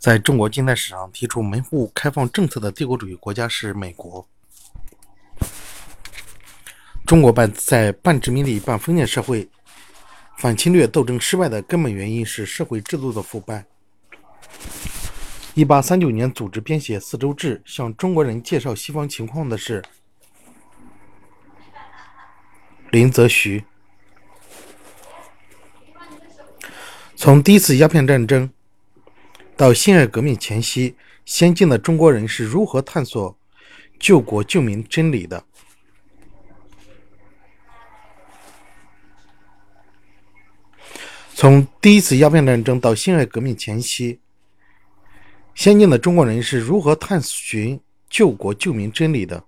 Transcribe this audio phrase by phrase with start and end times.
[0.00, 4.26] 在中国近代史上提出门户开放政策的帝国主义国家是美国。
[7.04, 9.46] 中国半在半殖民地半封建社会
[10.38, 13.66] 反侵略斗争失败的根本原因是社会制度的腐败。
[15.52, 19.84] 一八三九年组织编写四周志，向中国人介绍西方情况的是
[22.90, 23.62] 林则徐。
[27.14, 28.50] 从第一次鸦片战争。
[29.60, 30.94] 到辛亥革命前夕，
[31.26, 33.38] 先进的中国人是如何探索
[33.98, 35.44] 救国救民真理的？
[41.34, 44.18] 从第一次鸦片战争到辛亥革命前夕，
[45.54, 49.44] 先进的中国人是如何探寻救国救民真理的？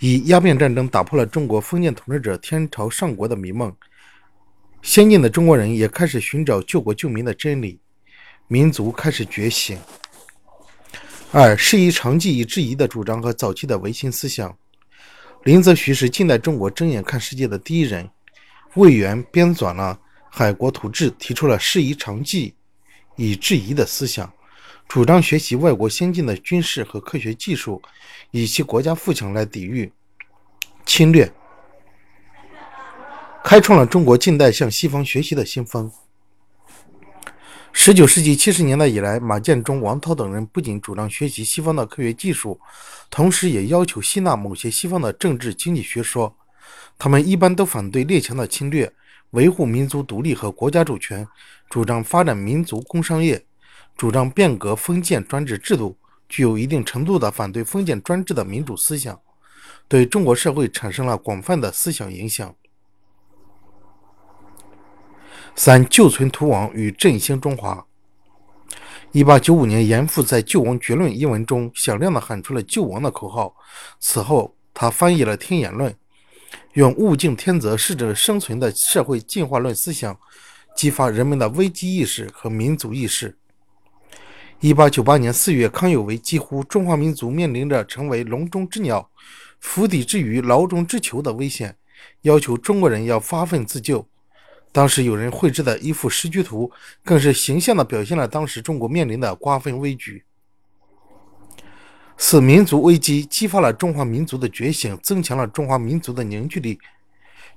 [0.00, 3.72] 以鸦片战争打破了中国封建统治者天朝上国的迷梦，
[4.82, 7.78] 先进的中国人也开始寻找救国救民的真理。
[8.52, 9.78] 民族开始觉醒。
[11.30, 14.58] 二，适宜长技以制夷的主张和早期的维新思想。
[15.44, 18.10] 林则徐是近代中国睁眼看世界的第一人。
[18.74, 19.96] 魏源编纂了
[20.28, 22.56] 《海国图志》，提出了适宜长技
[23.14, 24.28] 以制夷的思想，
[24.88, 27.80] 主张学习外国先进的军事和科学技术，
[28.32, 29.92] 以其国家富强来抵御
[30.84, 31.32] 侵略，
[33.44, 35.88] 开创了中国近代向西方学习的新风。
[37.82, 42.60] 十九世纪七十年代以来，马建忠、王涛等人不仅主张学习西方的科学技术，
[43.08, 46.36] 同时也要求吸纳某些西方的政治经济学说。
[46.98, 48.92] 他们一般都反对列强的侵略，
[49.30, 51.26] 维护民族独立和国家主权，
[51.70, 53.42] 主张发展民族工商业，
[53.96, 55.96] 主张变革封建专制制度，
[56.28, 59.18] 具有一定程度的反对封建专制的民主思想，
[59.88, 62.54] 对中国社会产生了广泛的思想影响。
[65.54, 67.86] 三救存图王与振兴中华。
[69.12, 73.54] 一八九五年，严复在《救亡绝论》一文中响亮地喊出了“救亡”的口号。
[73.98, 75.90] 此后，他翻译了《天演论》，
[76.74, 80.16] 用物竞天择、适者生存的社会进化论思想，
[80.76, 83.36] 激发人们的危机意识和民族意识。
[84.60, 89.10] 一八九八年四月，康有为几乎中华民族面临着成为笼中之鸟、
[89.58, 91.76] 釜底之鱼、牢中之囚的危险，
[92.22, 94.06] 要求中国人要发奋自救。
[94.72, 96.70] 当时有人绘制的一幅时局图，
[97.04, 100.24] 更是形象地表现了当时中国面临的瓜分危局。
[102.16, 106.78] 四民族危机激发了中华民族的觉醒，增强了中华民族的凝聚力，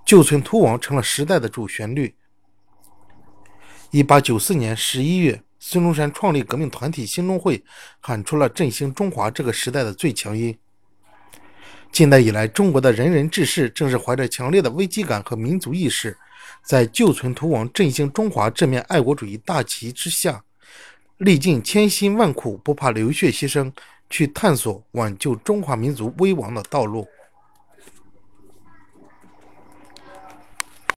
[0.05, 2.15] 救存图王成了时代的主旋律。
[3.91, 7.63] 一八九四年十一月，孙中山创立革命团体兴中会，
[7.99, 10.57] 喊出了振兴中华这个时代的最强音。
[11.91, 16.17] 近代以来，中国的仁人志士正是怀着强烈的危机感和民族意识。
[16.63, 20.43] 在救存图王、振兴中华这面爱国主义大旗之下，
[21.17, 23.71] 历尽千辛万苦，不怕流血牺牲，
[24.09, 27.07] 去探索挽救中华民族危亡的道路。